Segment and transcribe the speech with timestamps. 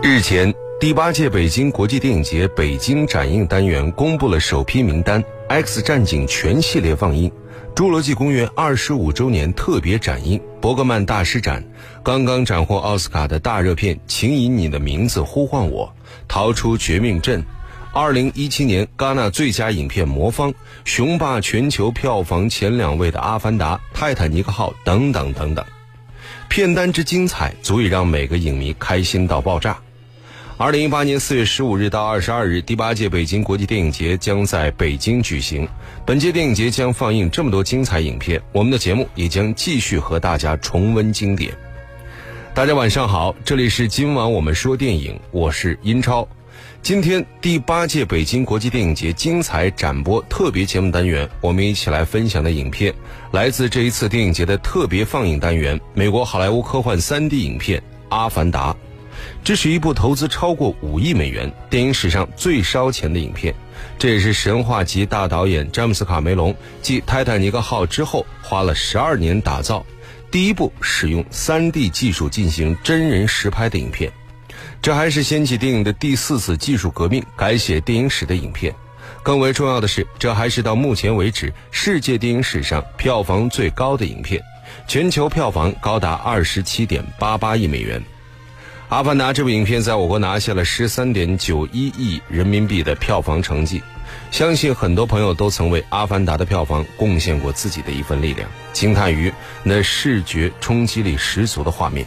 [0.00, 7.28] 日前，第八届北京国际电影节北京展映单元公布了首批名单，《X 战警》全系列放映，
[7.74, 11.60] 《侏罗纪公园》二十五周年特别展映，《伯格曼大师展》，
[12.04, 15.92] 刚刚斩获奥斯卡的大热片《请以你的名字呼唤我》，
[16.28, 17.44] 逃出绝命镇，
[17.92, 20.52] 二零一七年戛纳最佳影片《魔方》，
[20.84, 25.64] 雄霸全球票房前两位的《阿凡达》《泰坦尼克号》等等等等，
[26.48, 29.76] 片单之精彩，足以让每个影迷开心到爆炸。
[30.60, 35.68] 二零一八年四月十五日到二十二日，第八届北京国际电影节将在北京举行。
[36.04, 41.56] 本届电影节将放映这么多精彩影片，我们的节目也将继续和大家重温经典。
[42.54, 46.26] 大家晚上好，这里是今晚我们说电影，我是英超。
[46.82, 52.92] 今天第八届北京国际电影节精彩展播特别节目单元，我们一起来分享的影片，
[53.30, 58.72] 来自这一次电影节的特别放映单元——美国好莱坞科幻三 D 影片《阿凡达》。
[59.44, 63.54] 这是一部投资超过五亿美元、电影史上最烧钱的影片，
[63.98, 69.84] 这也是神话级大导演詹姆斯·卡梅隆继《泰坦尼克号》之后花了十二年打造
[70.30, 74.12] 第一部使用 3D 技术进行真人实拍的影片。
[74.82, 78.74] 这还是掀起电影的第四次技术革命、改写电影史的影片。
[79.22, 84.42] 更为重要的是，这还是到目前为止世界电影史上票房最高的影片，
[84.86, 87.98] 全球票房高达二十七点八八亿美元。
[88.88, 93.82] 《阿凡达》这部影片在我国拿下了十三点九一亿人民币的票房成绩，
[94.30, 99.30] 相信很多朋友都曾为《阿凡达》的票房贡献过自己的一份力量，惊叹于
[99.62, 102.06] 那视觉冲击力十足的画面。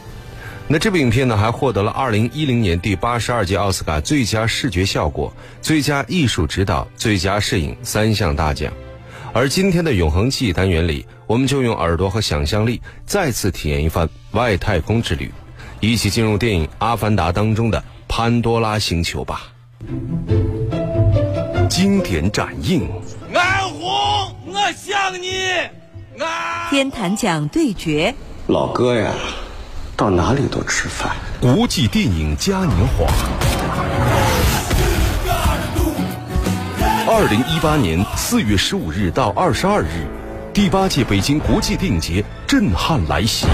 [0.67, 8.73] 那这部影片呢，还获得了二零一零年第八十二届奥斯卡最佳视觉效果、最佳艺术指导、最佳摄影三项大奖。
[9.33, 15.31] 而今天的永恒记忆单元里，我们就用耳朵和想象力再次体验一番外太空之旅。
[15.81, 19.51] 一起进入电影《阿凡达》当中的潘多拉星球吧。
[21.67, 22.87] 经典展映，
[23.33, 25.31] 安红，我想你。
[26.19, 28.13] 安天坛奖对决，
[28.45, 29.11] 老哥呀，
[29.97, 31.15] 到哪里都吃饭。
[31.41, 33.07] 国际电影嘉年华，
[37.07, 40.05] 二零一八年四月十五日到二十二日，
[40.53, 43.47] 第八届北京国际电影节震撼来袭。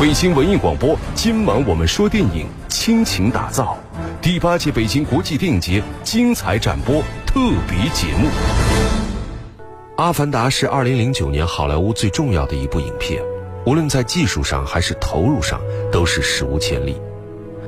[0.00, 3.76] 北京文艺广播，今晚我们说电影，倾情打造
[4.22, 7.38] 第八届北京国际电影节精彩展播特
[7.68, 8.26] 别节目。
[9.96, 13.22] 《阿凡达》是二零零九年好莱坞最重要的一部影片，
[13.66, 15.60] 无论在技术上还是投入上，
[15.92, 16.96] 都是史无前例。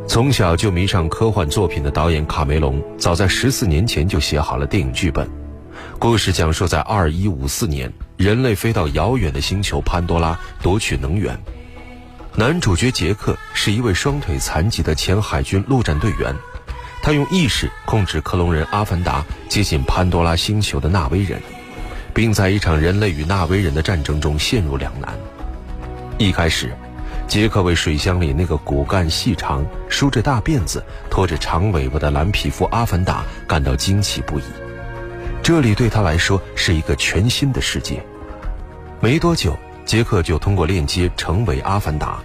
[0.08, 5.28] 从小就迷上科幻作品的导演卡梅隆，早在十四年前就写好了电影剧本。
[5.98, 11.38] 故事讲述在二一五四年，人类飞到遥远的星球潘多拉夺取能源。
[12.34, 16.34] 男主角杰克是一位双腿残疾的前海军陆战队员，
[17.02, 21.38] 他用意识控制克隆人阿凡达接近潘多拉星球的纳威人，
[22.14, 25.12] 并在一场人类与纳威人的战争中陷入两难。
[26.16, 26.74] 一开始，
[27.28, 34.44] 杰克为水箱里那个骨干细长、梳着大辫子、拖着长尾巴的蓝皮肤阿凡达感到惊奇不已，
[35.42, 38.02] 这里对他来说是一个全新的世界。
[39.00, 39.54] 没多久。
[39.84, 42.18] 杰克就通过链接成为阿凡达，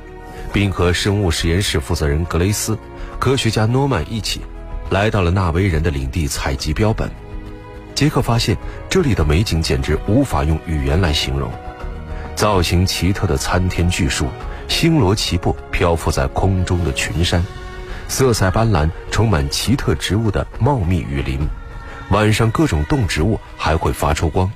[0.53, 2.77] 并和生物实验室负责人格雷斯、
[3.19, 4.41] 科学家诺曼一起，
[4.89, 7.09] 来到了纳威人的领地采集标本。
[7.93, 8.55] 杰克发现
[8.89, 11.51] 这里的美景简直无法用语言来形容：
[12.35, 14.27] 造型奇特的参天巨树，
[14.67, 17.43] 星罗棋布漂浮在空中的群山，
[18.07, 21.39] 色彩斑斓、充满奇特植物的茂密雨林，
[22.11, 24.51] 晚上各种动植物还会发出光，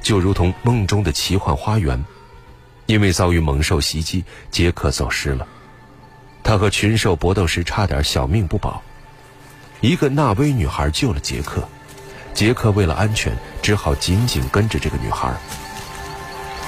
[0.00, 2.02] 就如同梦中的奇幻花园。
[2.86, 5.46] 因为遭遇猛兽袭击，杰克走失了。
[6.42, 8.82] 他和群兽搏斗时差点小命不保。
[9.80, 11.68] 一个纳威女孩救了杰克，
[12.32, 15.34] 杰克为了安全只好紧紧跟着这个女孩。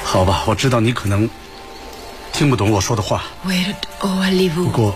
[0.05, 1.29] 好吧，我知道你可能
[2.33, 3.25] 听不懂我说的话。
[4.49, 4.95] 不过，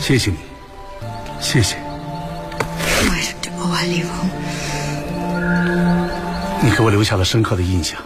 [0.00, 0.36] 谢谢你，
[1.40, 1.76] 谢谢。
[6.62, 8.00] 你给我留下了深刻的印象。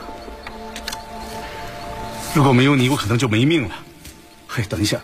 [2.34, 3.74] 如果没有你，我可能就没命了。
[4.46, 4.98] 嘿，等一下，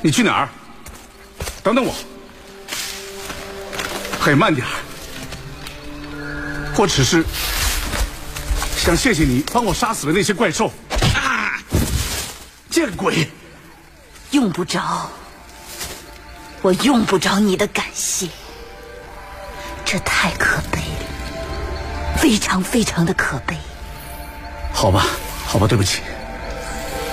[0.00, 0.48] 你去哪儿？
[1.62, 1.94] 等等我。
[4.18, 4.72] 嘿，慢点儿。
[6.78, 7.24] 我只是
[8.76, 10.72] 想谢谢你帮我杀死了那些怪兽。
[11.14, 11.60] 啊！
[12.70, 13.28] 见鬼！
[14.30, 15.10] 用不着，
[16.62, 18.28] 我用不着你的感谢。
[19.84, 20.75] 这太可悲。
[22.26, 23.56] 非常非常的可悲。
[24.72, 25.06] 好吧，
[25.46, 26.00] 好吧，对不起。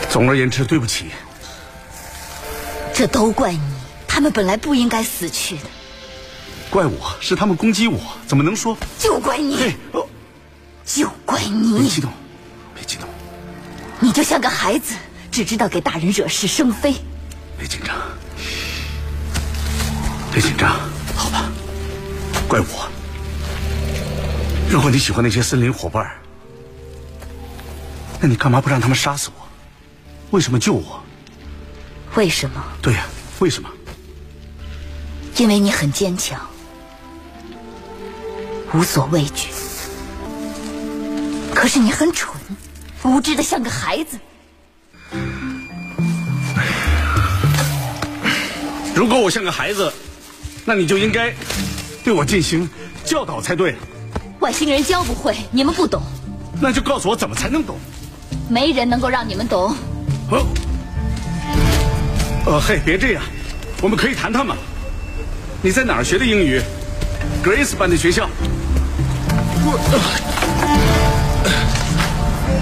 [0.10, 1.12] 总而言之，对不起。
[2.96, 3.62] 这都怪你，
[4.08, 5.66] 他们本来不应该死去的。
[6.72, 8.76] 怪我是他们攻击我，怎么能说？
[8.98, 10.04] 就怪你，嘿，哦，
[10.84, 12.12] 就怪你别激，动，
[12.74, 13.08] 别激动，
[14.00, 14.96] 你就像个孩子，
[15.32, 16.96] 只知道给大人惹是生非。
[17.56, 17.96] 别紧张，
[20.34, 20.72] 别紧张，
[21.16, 21.52] 好吧？
[22.48, 22.90] 怪我。
[24.74, 26.12] 如果你喜欢那些森林伙伴，
[28.20, 29.48] 那你干嘛不让他们杀死我？
[30.32, 31.00] 为什么救我？
[32.16, 32.60] 为什么？
[32.82, 33.06] 对呀、
[33.38, 33.70] 为什么？
[35.38, 36.42] 因为你很坚强，
[38.74, 39.50] 无所畏惧。
[41.54, 42.36] 可是你很蠢，
[43.04, 44.18] 无知的像个孩子。
[48.96, 49.94] 如果我像个孩子，
[50.66, 51.32] 那你就应该
[52.04, 52.68] 对我进行
[53.06, 53.76] 教导才对。
[54.44, 56.02] 外星人教不会，你们不懂，
[56.60, 57.78] 那就告诉我怎么才能懂。
[58.50, 59.74] 没人能够让你们懂。
[60.30, 60.46] 哦，
[62.46, 63.24] 呃，嘿，别这样，
[63.82, 64.54] 我们可以谈谈嘛。
[65.62, 66.62] 你在哪儿学的英语
[67.42, 68.28] ？Grace 办的学校。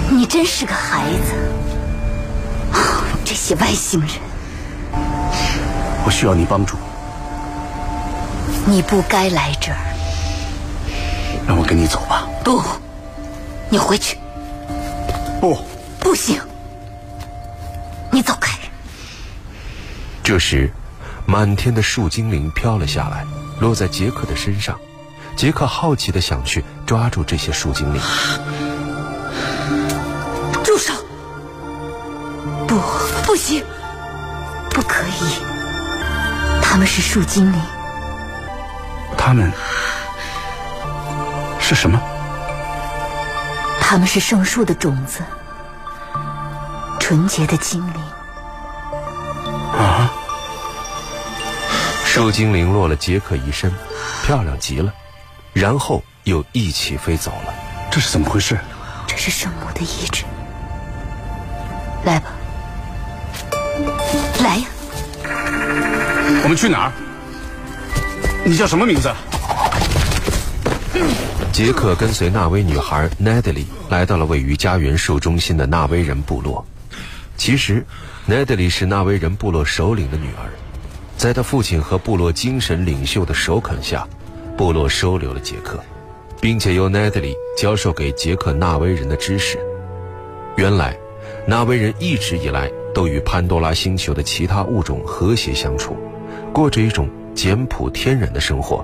[0.08, 2.78] 你真是个孩子。
[2.78, 4.10] 啊这些外星人，
[6.04, 6.76] 我需要你帮助，
[8.66, 9.91] 你不该来这儿。
[11.46, 12.26] 让我跟你走吧。
[12.44, 12.62] 不，
[13.68, 14.18] 你回去。
[15.40, 15.58] 不，
[15.98, 16.40] 不行，
[18.10, 18.56] 你走开。
[20.22, 20.70] 这时，
[21.26, 23.26] 满天的树精灵飘了下来，
[23.60, 24.78] 落在杰克的身上。
[25.34, 28.00] 杰克好奇的想去抓住这些树精灵，
[30.62, 30.92] 住手！
[32.68, 32.78] 不，
[33.24, 33.64] 不行，
[34.70, 35.42] 不可以。
[36.62, 37.60] 他们是树精灵，
[39.16, 39.50] 他们
[41.74, 41.98] 是什么？
[43.80, 45.20] 他们是圣树的种子，
[47.00, 48.02] 纯洁的精灵。
[49.78, 50.12] 啊
[52.04, 53.72] 树精灵落了杰克一身，
[54.22, 54.92] 漂亮极了，
[55.54, 57.54] 然后又一起飞走了。
[57.90, 58.58] 这是怎么回事？
[59.06, 60.24] 这是圣母的意志。
[62.04, 62.32] 来吧，
[64.42, 64.66] 来呀！
[66.42, 66.92] 我们去哪儿？
[68.44, 69.10] 你叫什么名字？
[71.52, 76.64] 杰克跟随纳威女孩 Natalie 来到了位于家园树中心的纳威人部落。
[77.36, 77.84] 其实
[78.26, 80.48] nadli 是纳威人部落首领的女儿，
[81.18, 84.08] 在他父亲和部落精神领袖的首肯下，
[84.56, 85.78] 部落收留了杰克，
[86.40, 89.58] 并且由 nadli 教授给杰克纳威人的知识。
[90.56, 90.96] 原来，
[91.46, 95.98] 纳威人一直以来都与潘多拉星球的其他物种和谐相处，
[96.50, 98.82] 过着一种简朴天然的生活。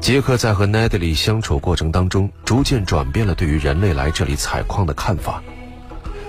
[0.00, 5.42] 杰克在和 Natalie 相处过程当中，逐渐转变了对于人类来这里采矿的看法。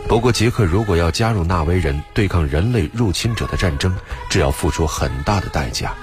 [0.08, 3.96] 不过，杰克如果要加入纳威人对抗人类入侵者的战争，
[4.30, 5.94] 这要付出很大的代价。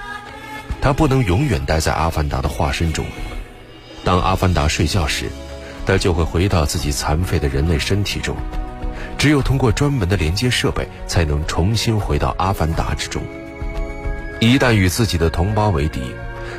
[0.81, 3.05] 他不能永远待在阿凡达的化身中。
[4.03, 5.25] 当阿凡达睡觉时，
[5.85, 8.35] 他就会回到自己残废的人类身体中。
[9.17, 13.21] 只有通过专门的连接设备，才能重新回到阿凡达之中。
[14.39, 15.99] 一旦与自己的同胞为敌，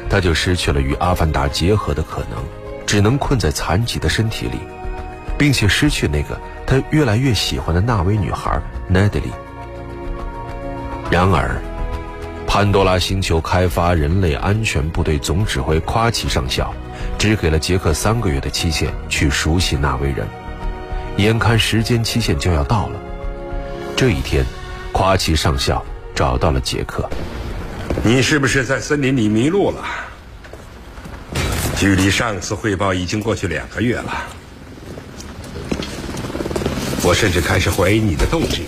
[0.09, 2.43] 他就失去了与阿凡达结合的可能，
[2.87, 4.59] 只能困在残疾的身体里，
[5.37, 8.61] 并且失去那个他越来越喜欢的纳威女孩
[8.91, 9.33] Natalie。
[11.11, 11.61] 然而，
[12.47, 16.73] 潘多拉星球开发人类安全部队总指挥夸奇上校，
[17.19, 20.27] 只给了杰克三个月的期限去熟悉纳威人。
[21.19, 23.01] 眼看时间期限就要到了，
[23.97, 24.45] 这一天，
[24.93, 25.85] 夸奇上校
[26.15, 27.09] 找到了杰克。
[28.05, 29.85] 你是不是在森林里迷路了？
[31.77, 34.25] 距离上次汇报已经过去两个月了，
[37.03, 38.65] 我甚至开始怀疑你的动机。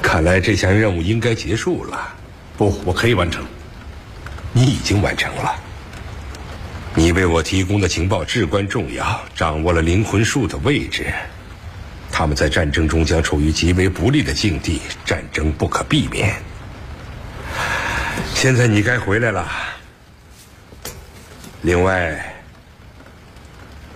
[0.00, 2.14] 看来这项任务应该结束了。
[2.56, 3.44] 不，我可以完成。
[4.52, 5.54] 你已经完成了。
[6.94, 11.12] 你为我提供的情报至关重要，掌握了灵魂树的位置。
[12.12, 16.34] 他们在战争中将处于极为不利的境地，战争不可避免。
[18.44, 19.48] 现在你该回来了。
[21.62, 22.34] 另外，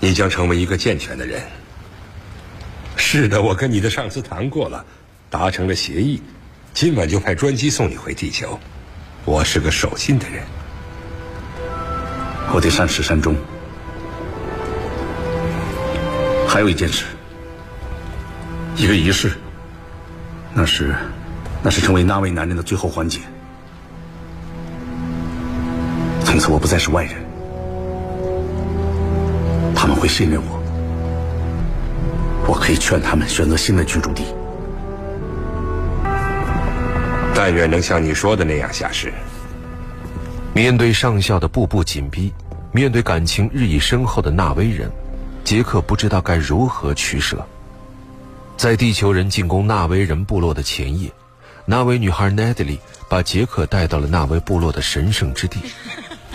[0.00, 1.42] 你将成为一个健全的人。
[2.96, 4.82] 是的，我跟你的上司谈过了，
[5.28, 6.22] 达成了协议，
[6.72, 8.58] 今晚就派专机送你回地球。
[9.26, 10.42] 我是个守信的人。
[12.50, 13.36] 我得善始善终。
[16.48, 17.04] 还有一件事，
[18.76, 19.30] 一个仪式，
[20.54, 20.94] 那是，
[21.62, 23.20] 那是成为那位男人的最后环节。
[26.38, 27.14] 从此我不再是外人，
[29.74, 30.62] 他们会信任我，
[32.46, 34.22] 我可以劝他们选择新的居住地。
[37.34, 39.12] 但愿能像你说的那样下世。
[40.54, 42.32] 面对上校的步步紧逼，
[42.70, 44.88] 面对感情日益深厚的纳威人，
[45.42, 47.44] 杰克不知道该如何取舍。
[48.56, 51.10] 在地球人进攻纳威人部落的前夜，
[51.64, 52.78] 纳威女孩奈德里
[53.08, 55.58] 把杰克带到了纳威部落的神圣之地，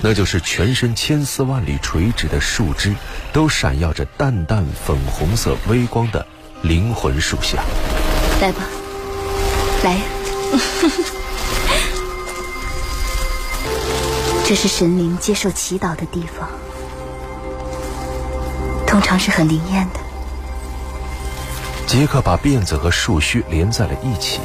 [0.06, 2.94] 那就是全身千丝万缕垂直的树枝
[3.32, 6.28] 都闪耀着淡淡粉红色微光的
[6.62, 7.64] 灵魂树下。
[8.42, 8.64] 来吧，
[9.82, 10.02] 来呀！
[14.46, 16.50] 这是神灵接受祈祷的地方，
[18.86, 20.02] 通常是很灵验的。
[21.88, 24.42] 杰克把辫子和树须连在了一起。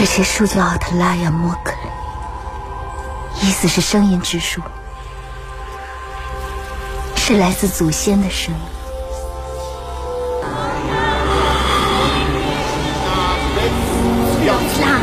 [0.00, 1.74] 这些树叫奥特拉亚莫克，
[3.42, 4.62] 意思是声音之树，
[7.16, 8.60] 是来自祖先的声音。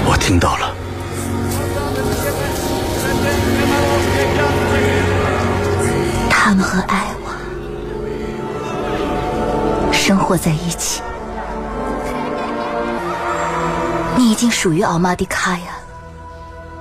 [0.08, 0.74] 我听到了，
[6.27, 7.34] 他们和艾娃
[9.94, 11.04] 生活在一起。
[14.27, 15.79] 你已经属于奥玛迪卡呀！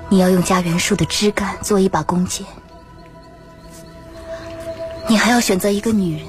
[0.09, 2.45] 你要用家园树的枝干做一把弓箭，
[5.09, 6.27] 你还要选择一个女人。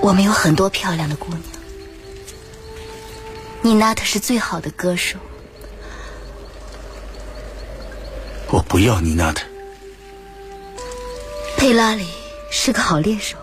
[0.00, 1.42] 我们有很多漂亮的姑娘。
[3.62, 5.18] 你娜特是最好的歌手，
[8.46, 9.44] 我不要你娜特。
[11.56, 12.06] 佩拉里
[12.48, 13.36] 是个好猎手，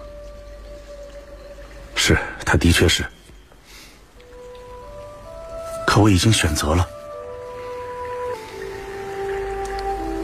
[1.93, 3.03] 是，他的确是。
[5.89, 6.88] 可我已经选择了。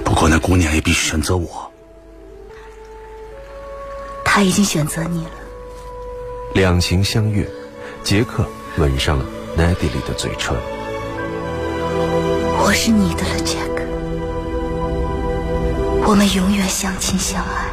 [0.03, 1.72] 不过那姑娘也必须选择我。
[4.24, 5.31] 她已经选择你了。
[6.53, 7.50] 两情相悦，
[8.03, 8.45] 杰克
[8.77, 9.25] 吻上了
[9.57, 10.55] 奈迪里的嘴唇。
[12.60, 13.81] 我是你的了，杰克。
[16.07, 17.65] 我们永远相亲相爱。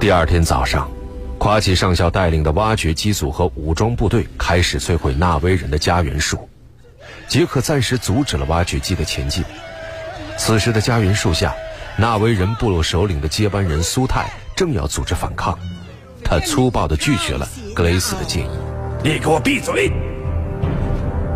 [0.00, 0.90] 第二天早上，
[1.36, 6.48] 夸奇上校带领的挖掘机组和武装部队开始摧毁纳威人的家园树。
[7.32, 9.42] 杰克暂时阻止了挖掘机的前进。
[10.36, 11.54] 此时的家园树下，
[11.96, 15.58] 纳威人部落首领的接班人苏泰正要组织反抗。
[16.22, 18.50] 他粗暴地拒绝了格雷斯的建议。
[19.02, 19.90] 你给我闭嘴！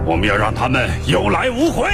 [0.04, 1.88] 我们要让他们有来无回。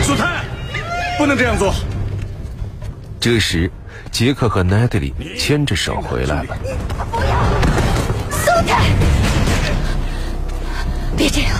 [0.00, 0.42] 苏泰，
[1.18, 1.74] 不能这样做。
[3.30, 3.70] 这时，
[4.10, 6.56] 杰克和奈德里牵着手回来了。
[7.12, 7.28] 不要，
[8.30, 8.86] 松开，
[11.14, 11.50] 别这样！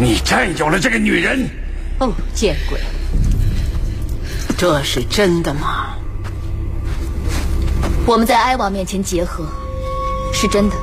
[0.00, 1.48] 你占有了这个女人。
[2.00, 2.80] 哦，见鬼！
[4.58, 5.94] 这是真的吗？
[8.04, 9.46] 我们在埃娃面前结合，
[10.34, 10.74] 是真的。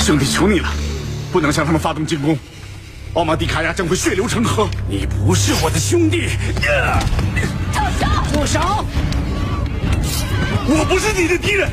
[0.00, 0.68] 兄弟，求你了，
[1.32, 2.38] 不能向他们发动进攻。
[3.14, 4.68] 奥马蒂卡亚将会血流成河。
[4.88, 6.28] 你不是我的兄弟。
[7.72, 8.06] 住手！
[8.32, 8.84] 住手！
[10.68, 11.68] 我不是你的敌人。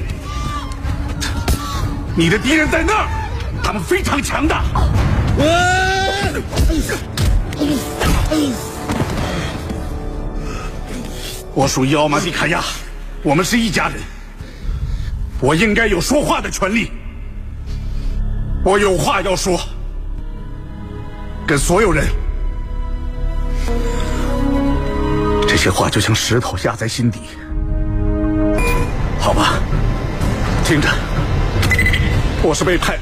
[2.15, 3.07] 你的敌人在那儿，
[3.63, 4.63] 他们非常强大。
[11.53, 12.63] 我属于奥马蒂卡亚，
[13.21, 13.97] 我们是一家人。
[15.39, 16.91] 我应该有说话的权利。
[18.65, 19.59] 我有话要说，
[21.47, 22.05] 跟所有人。
[25.47, 27.21] 这些话就像石头压在心底。
[29.17, 29.53] 好吧，
[30.65, 30.89] 听着，
[32.43, 32.99] 我是被派。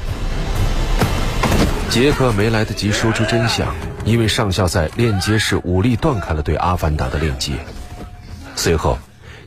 [1.90, 3.74] 杰克没来得及说出真相，
[4.04, 7.52] 因为上校在链接室武力断开了对阿凡达的链接。
[8.54, 8.96] 随后，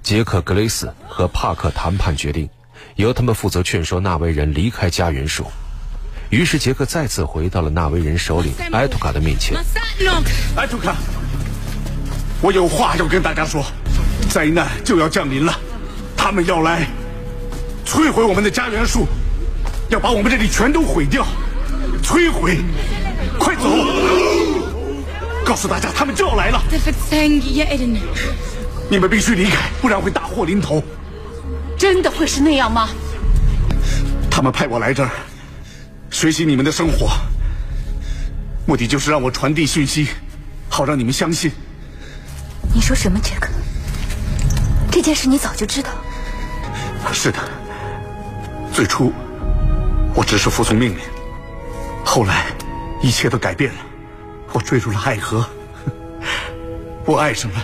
[0.04, 2.50] 杰克、格雷斯和帕克谈判决定，
[2.96, 5.46] 由他们负责劝说纳威人离开家园树。
[6.30, 9.58] 于是，杰克再次回到了纳威人首领埃图卡的面前。
[10.56, 10.96] 埃图卡，
[12.40, 13.66] 我有话要跟大家说，
[14.30, 15.60] 灾难就要降临了，
[16.16, 16.88] 他们要来
[17.84, 19.08] 摧毁我们的家园树，
[19.90, 21.26] 要把我们这里全都毁掉。
[22.04, 22.60] 摧毁！
[23.40, 23.64] 快走！
[25.44, 26.62] 告诉大家，他们就要来了。
[28.88, 30.84] 你们必须离开，不然会大祸临头。
[31.76, 32.90] 真的会是那样吗？
[34.30, 35.10] 他们派我来这儿，
[36.12, 37.12] 学习你们的生活，
[38.66, 40.10] 目的就是让我传递讯息，
[40.68, 41.52] 好让你们相信。
[42.74, 43.50] 你说什么，杰克？
[44.92, 45.92] 这件事你早就知道？
[47.14, 47.40] 是的，
[48.74, 49.14] 最初
[50.14, 51.00] 我只是服从命令。
[52.04, 52.48] 后来，
[53.02, 53.80] 一切都改变了。
[54.52, 55.48] 我坠入了爱河，
[57.06, 57.64] 我爱上了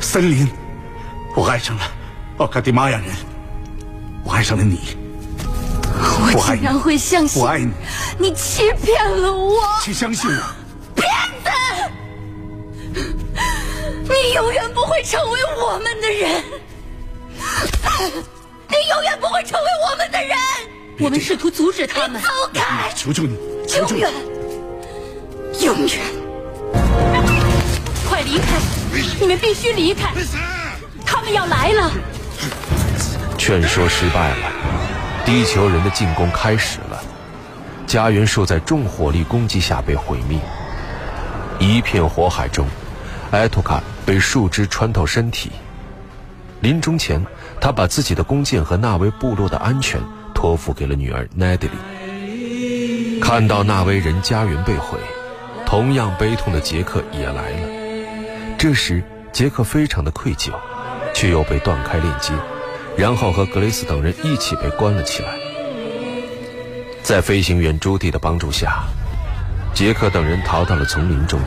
[0.00, 0.48] 森林，
[1.34, 1.82] 我爱上了
[2.38, 3.08] 奥卡迪玛雅人，
[4.22, 4.96] 我爱上了你。
[6.34, 7.72] 我竟然会相信，我爱你，
[8.18, 10.42] 你欺骗了我，请相信我，
[10.94, 11.08] 骗
[11.42, 11.50] 子！
[14.02, 16.44] 你永远不会成为我们的人，
[18.68, 20.36] 你永远不会成为我们的人。
[21.00, 22.92] 我们试图阻止他们，走开！
[22.94, 24.12] 求求你，求求你，永远，
[25.60, 26.00] 永远！
[28.08, 28.60] 快离开！
[29.20, 30.12] 你们必须离开！
[31.04, 31.90] 他们要来了！
[33.36, 34.52] 劝说失败了，
[35.24, 37.02] 地球人的进攻开始了。
[37.86, 40.38] 家园树在重火力攻击下被毁灭，
[41.58, 42.66] 一片火海中，
[43.30, 45.50] 埃图卡被树枝穿透身体。
[46.60, 47.24] 临终前，
[47.60, 50.00] 他把自己的弓箭和纳威部落的安全
[50.34, 53.20] 托付给了女儿奈德里。
[53.20, 54.98] 看到纳威人家园被毁，
[55.64, 57.68] 同样悲痛的杰克也来了。
[58.58, 59.02] 这时，
[59.32, 60.50] 杰克非常的愧疚，
[61.14, 62.32] 却又被断开链接。
[62.96, 65.28] 然后和格雷斯等人一起被关了起来。
[67.02, 68.84] 在飞行员朱蒂的帮助下，
[69.74, 71.38] 杰克等人逃到了丛林中，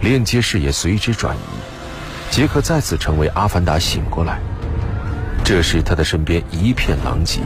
[0.00, 1.40] 链接视野随之转移。
[2.30, 4.40] 杰克再次成为阿凡达醒过来，
[5.44, 7.40] 这时他的身边一片狼藉。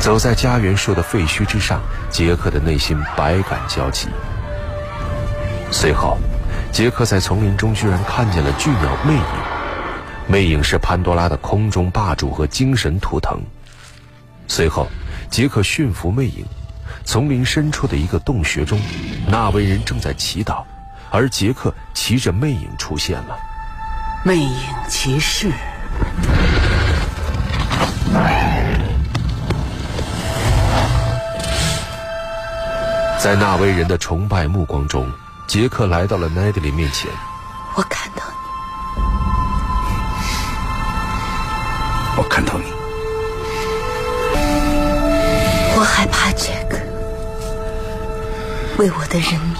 [0.00, 4.08] 走在家园树的废墟之上，杰克的内心百感交集。
[5.70, 6.18] 随后，
[6.72, 9.53] 杰克在丛林中居然看见了巨鸟魅影。
[10.26, 13.40] 魅影是潘多拉的空中霸主和精神图腾。
[14.48, 14.88] 随后，
[15.30, 16.44] 杰克驯服魅影。
[17.04, 18.80] 丛林深处的一个洞穴中，
[19.26, 20.62] 纳威人正在祈祷，
[21.10, 23.36] 而杰克骑着魅影出现了。
[24.24, 24.56] 魅影
[24.88, 25.50] 骑士。
[33.18, 35.10] 在纳威人的崇拜目光中，
[35.46, 37.10] 杰克来到了奈德里面前。
[37.74, 38.23] 我看到
[42.34, 42.64] 看到你，
[45.76, 46.76] 我害怕杰克，
[48.76, 49.54] 为我的人民。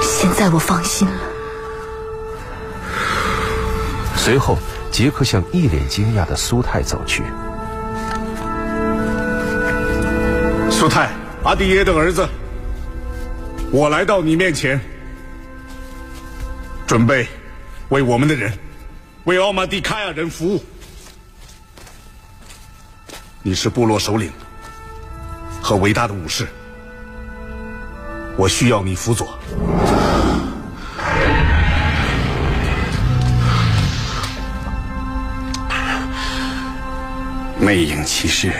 [0.00, 1.14] 现在我放心了。
[4.16, 4.56] 随后，
[4.92, 7.24] 杰克向一脸惊讶的苏泰走去。
[10.70, 11.10] 苏泰，
[11.42, 12.24] 阿迪耶的儿子，
[13.72, 14.80] 我来到你面前，
[16.86, 17.26] 准备
[17.88, 18.56] 为我们的人。
[19.24, 20.60] 为奥马蒂卡亚人服务，
[23.40, 24.32] 你是部落首领
[25.62, 26.48] 和伟大的武士，
[28.36, 29.38] 我需要你辅佐。
[37.60, 38.52] 魅影骑士，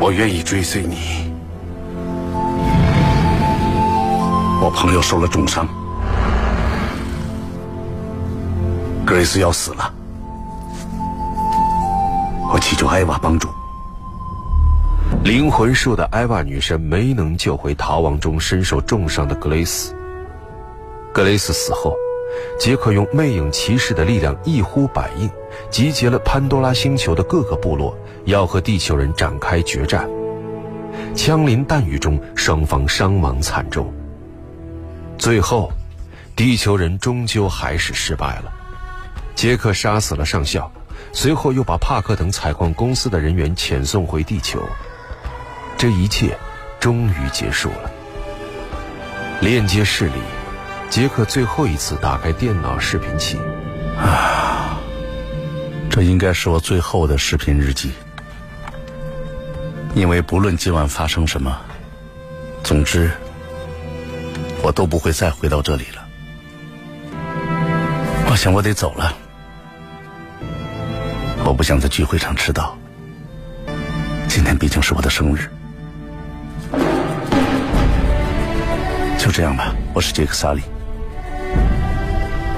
[0.00, 1.30] 我愿意追随你。
[4.64, 5.68] 我朋友受了重伤。
[9.12, 9.92] 格雷斯要死了，
[12.50, 13.46] 我祈求艾娃帮助。
[15.22, 19.94] 灵魂树的艾娃女神没能救回逃亡中身受重伤的格雷斯。
[21.12, 21.94] 格雷斯死后，
[22.58, 25.28] 杰克用魅影骑士的力量一呼百应，
[25.68, 27.94] 集结了潘多拉星球的各个部落，
[28.24, 30.08] 要和地球人展开决战。
[31.14, 33.92] 枪林弹雨中，双方伤亡惨重。
[35.18, 35.70] 最后，
[36.34, 38.50] 地球人终究还是失败了。
[39.34, 40.70] 杰克杀死了上校，
[41.12, 44.62] 随后又把帕克等采矿公司的人员遣送回地球。
[45.76, 46.38] 这一切
[46.78, 47.90] 终于结束了。
[49.40, 50.20] 链接室里，
[50.88, 53.36] 杰克最后一次打开电脑视频器。
[53.98, 54.78] 啊，
[55.90, 57.92] 这应该是我最后的视频日记。
[59.94, 61.60] 因为不论今晚发生什么，
[62.62, 63.10] 总之，
[64.62, 66.06] 我都不会再回到这里了。
[68.30, 69.12] 我想我得走了。
[71.44, 72.76] 我不想在聚会上迟到。
[74.28, 75.50] 今天毕竟是我的生日。
[79.18, 80.62] 就这样吧，我是杰克·萨利。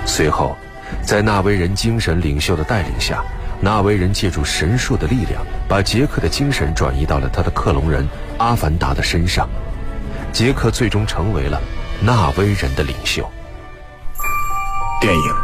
[0.06, 0.56] 随后，
[1.02, 3.22] 在纳威人精神领袖的带领下，
[3.60, 8.06] 纳威人借助神术的力量，把杰克的精神转移到了他的克隆人
[8.38, 9.48] 阿凡达的身上。
[10.32, 11.60] 杰克最终成为了
[12.00, 13.28] 纳威人的领袖。
[15.00, 15.43] 电影。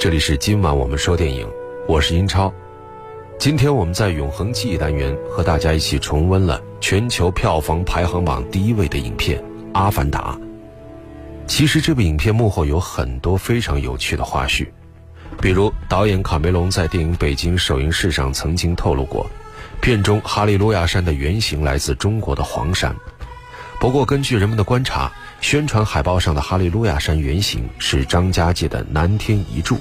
[0.00, 1.46] 这里是今晚我们说电影，
[1.86, 2.50] 我是英超。
[3.38, 9.38] 今天我们在永恒记忆单元和大家一起重温了全球票房排行榜第一位的影片
[9.74, 10.32] 《阿凡达》。
[11.46, 14.66] 其实这部影片幕后有很多非常有趣的花絮，
[15.38, 19.30] 比如导演卡梅隆在电影北京首映式上曾经透露过，
[19.82, 22.96] 片中哈利路亚山的原型来自中国的黄山。
[23.78, 29.78] 不过根据人们的观察，宣传海报上的哈利路亚山原型是张家界的南天一柱，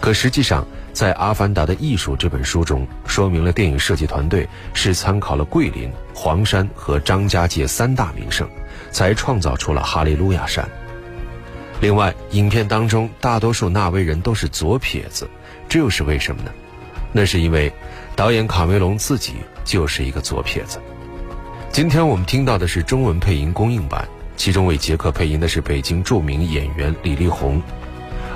[0.00, 0.66] 可实际上。
[0.92, 8.46] 在《阿凡达的艺术》这本书中，说明了电影设计团队是参考了桂林、黄山和张家界三大名胜，
[8.90, 10.68] 才创造出了哈利路亚山。
[11.80, 15.30] 另外，影片当中大多数纳威人都是左撇子，
[15.68, 16.50] 这又是为什么呢？
[17.12, 17.72] 那是因为
[18.16, 20.80] 导演卡梅隆自己就是一个左撇子。
[21.70, 24.06] 今天我们听到的是中文配音公映版，
[24.40, 27.60] 其中为杰克配音的是北京著名演员李丽宏，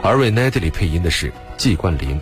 [0.03, 2.21] 而为奈德里配音的是季冠霖。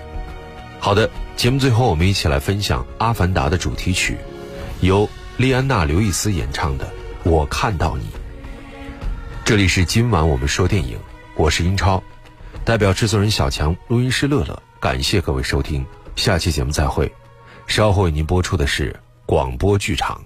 [0.79, 4.17] 好的，节目最后我们一起来分享《阿凡达》的主题曲，
[4.83, 6.85] 由莉安娜·刘易斯演唱的
[7.29, 8.05] 《我看到你》。
[9.45, 10.97] 这里是今晚我们说电影，
[11.35, 12.01] 我是英超，
[12.65, 17.13] 代表制作人小强、录音师乐乐，感谢各位收听，下期节目再会。
[17.67, 18.95] 稍后为您播出的是
[19.27, 20.25] 广播剧场。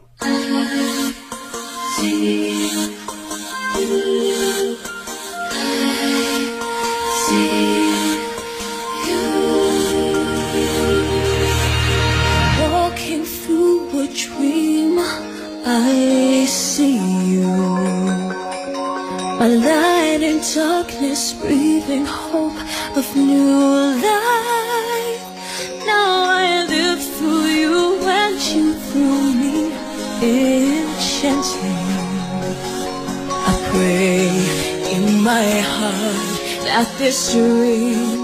[36.77, 38.15] at this charade.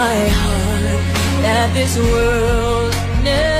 [0.00, 3.59] My heart that this world never.